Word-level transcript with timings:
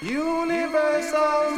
Universal 0.00 1.56